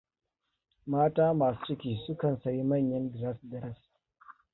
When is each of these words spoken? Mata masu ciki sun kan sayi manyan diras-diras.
Mata 0.87 1.33
masu 1.33 1.61
ciki 1.65 2.01
sun 2.05 2.17
kan 2.17 2.39
sayi 2.43 2.63
manyan 2.63 3.11
diras-diras. 3.13 3.77